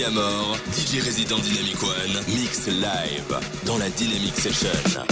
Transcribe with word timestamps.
Niamor, 0.00 0.56
DJ 0.72 1.02
résident 1.02 1.38
Dynamic 1.40 1.82
One, 1.82 2.24
mix 2.28 2.68
live 2.68 3.38
dans 3.66 3.76
la 3.76 3.90
Dynamic 3.90 4.34
Session. 4.34 5.09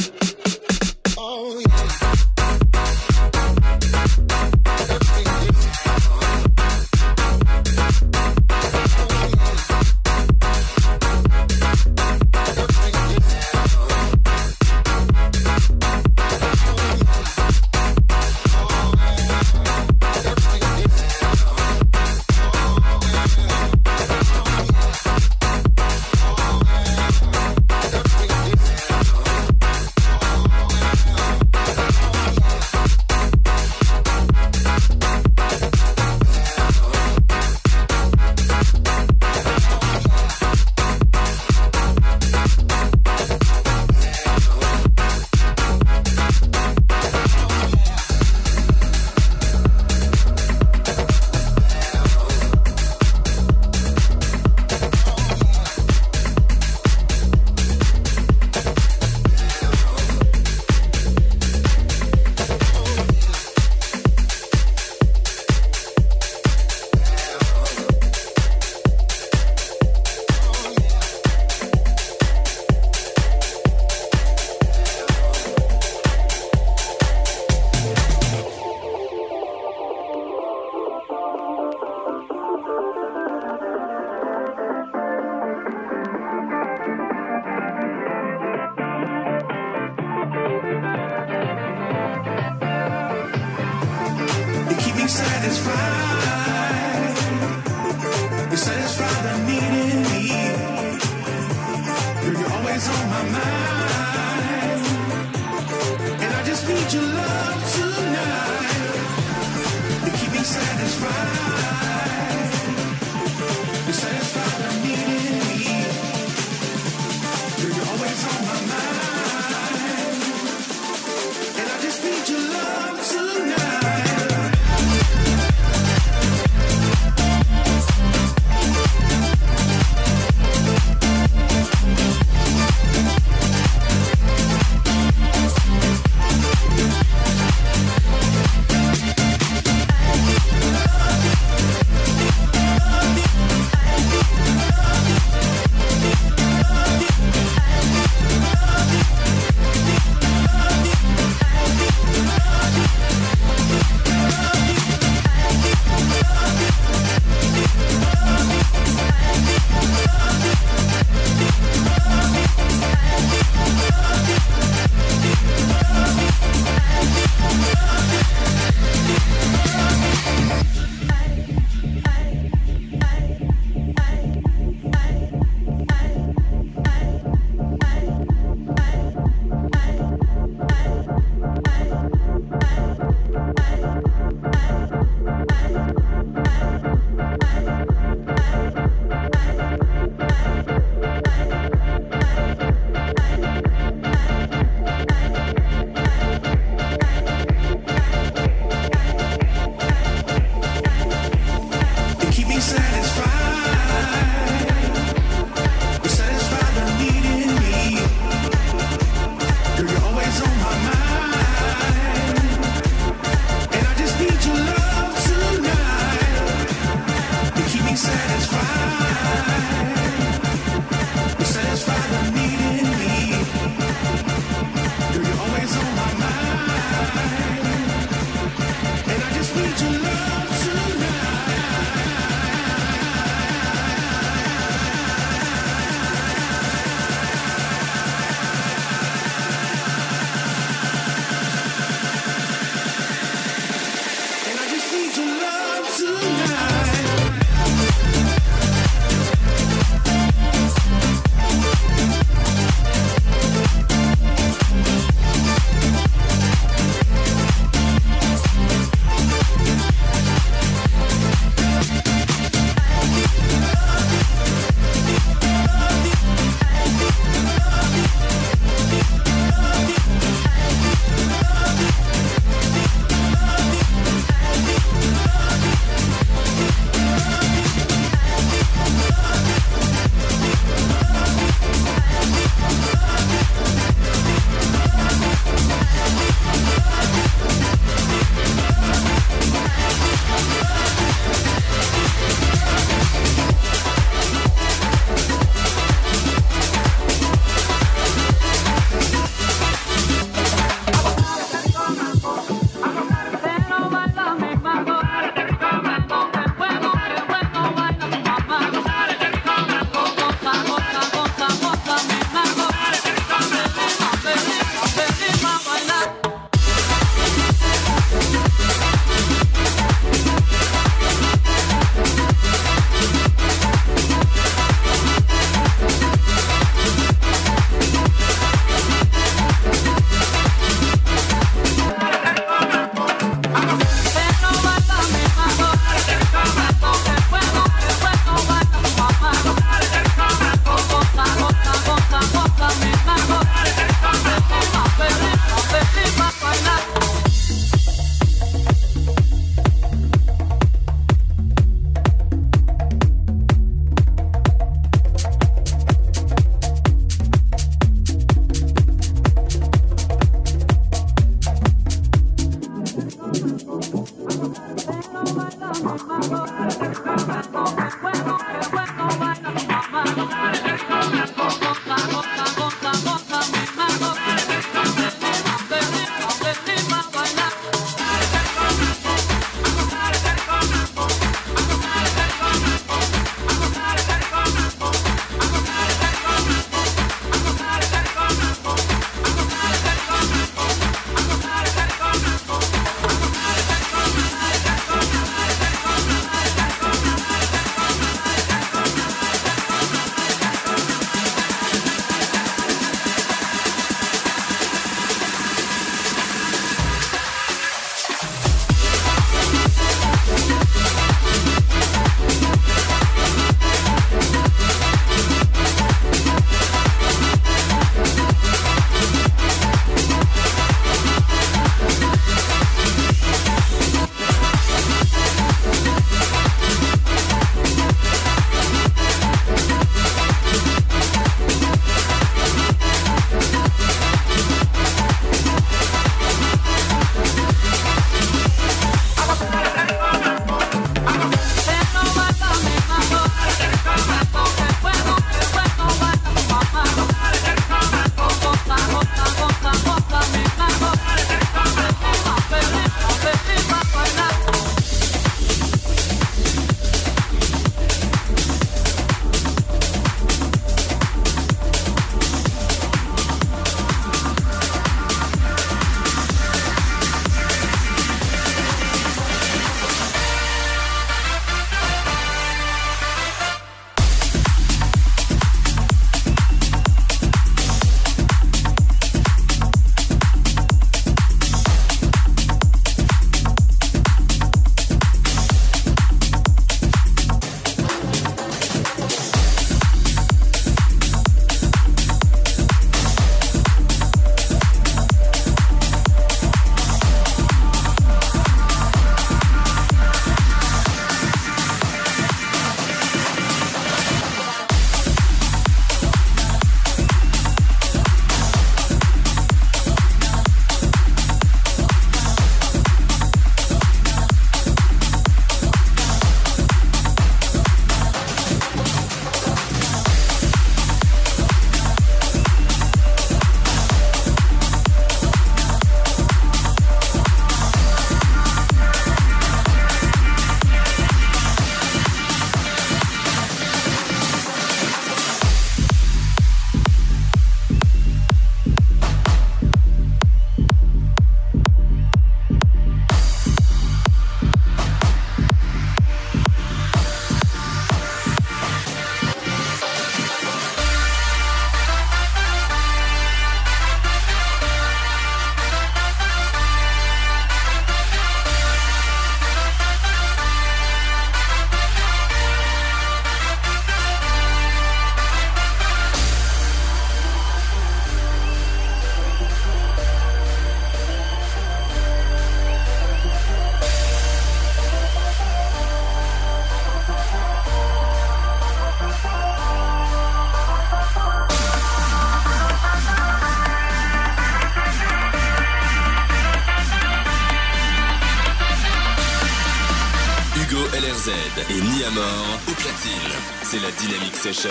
Z 591.29 591.31
et 591.69 591.83
Niamor 591.83 592.59
au 592.69 592.73
platine. 592.73 593.33
C'est 593.63 593.81
la 593.81 593.91
Dynamic 593.91 594.35
Session. 594.35 594.71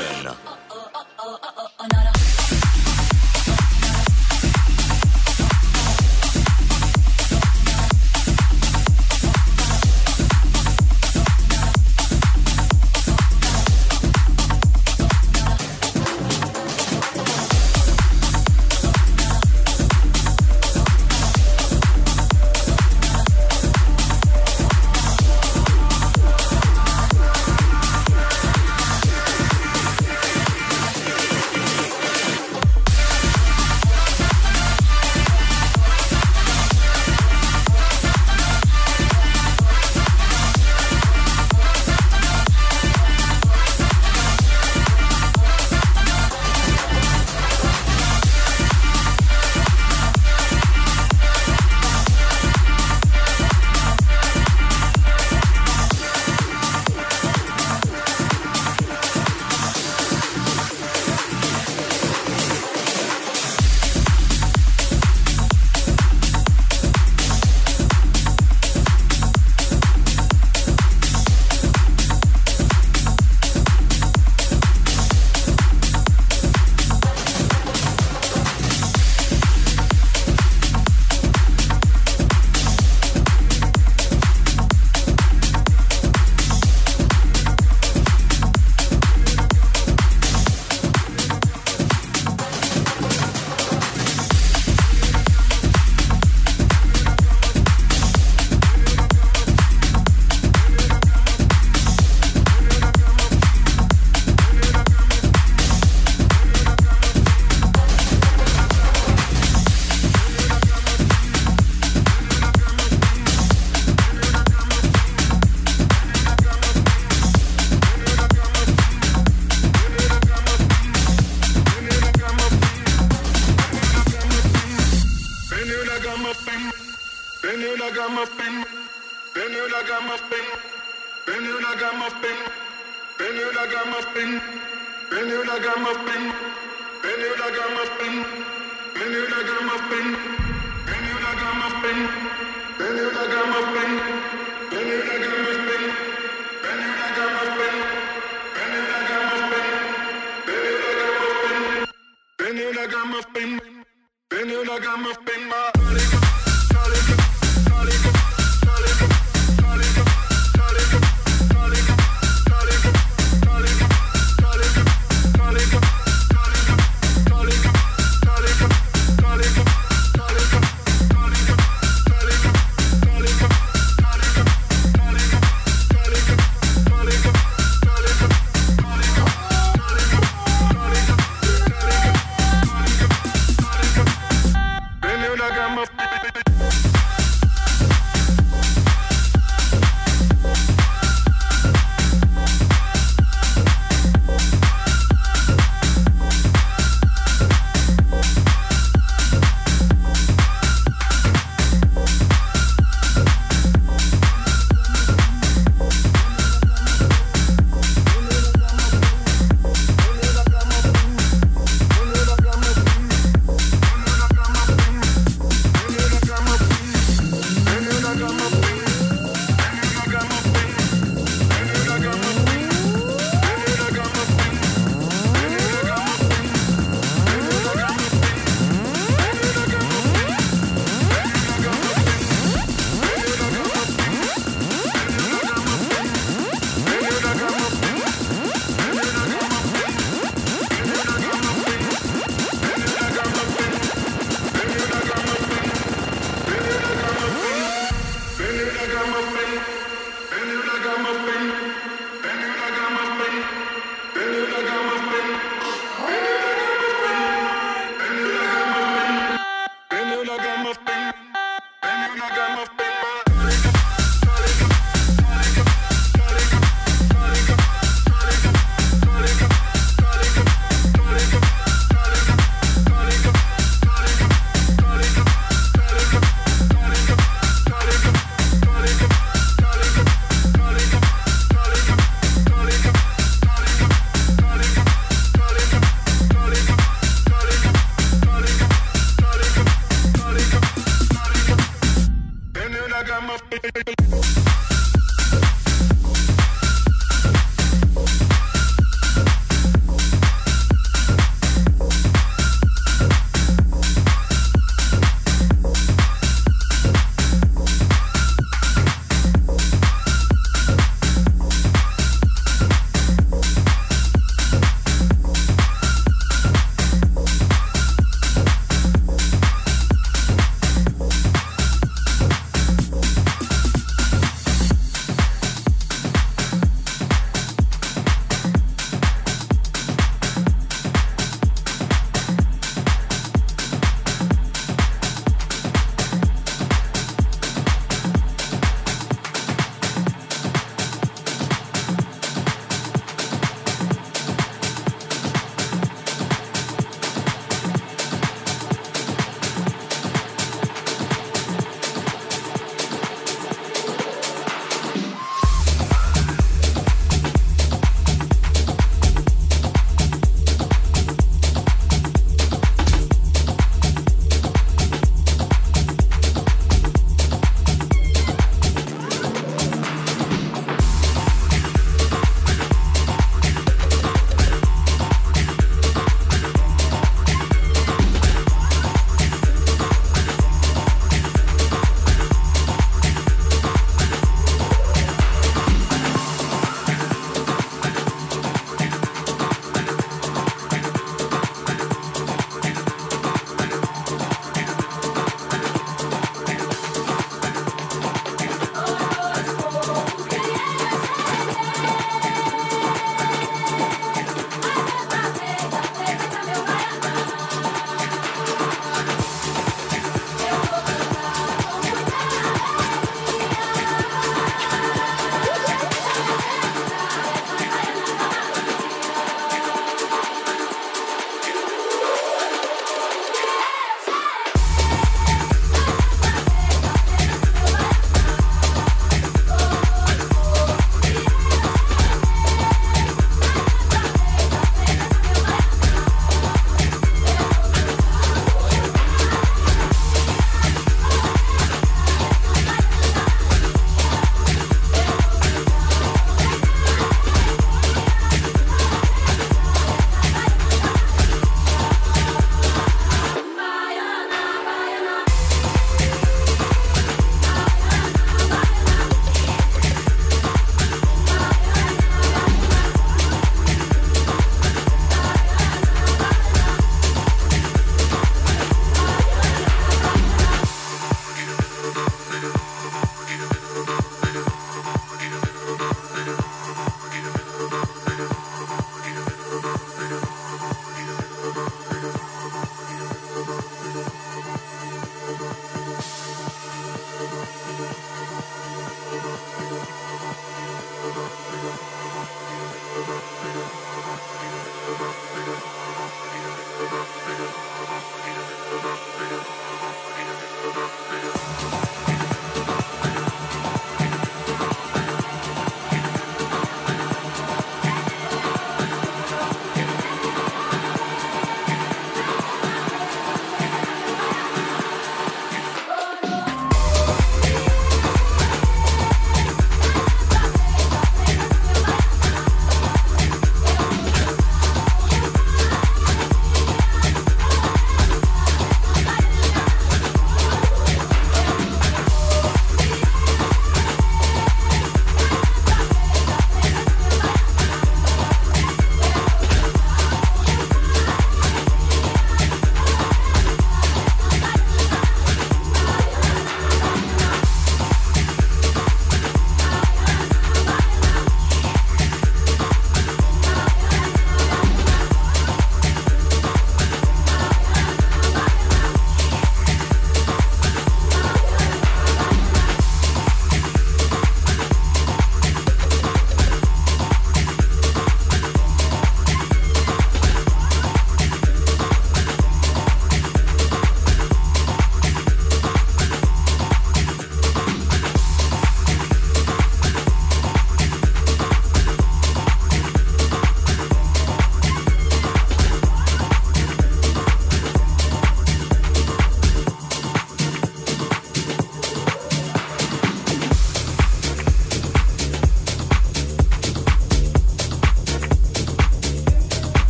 Been 154.30 154.50
you 154.50 154.66
like 154.66 154.86
I'm 154.86 155.06
up 155.08 155.30
in 155.30 155.48
my 155.48 155.72
body. 155.74 156.27